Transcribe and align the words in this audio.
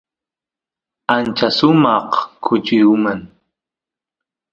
ancha 1.15 1.47
sumaq 1.57 2.09
kuchi 2.45 2.77
uman 2.93 3.19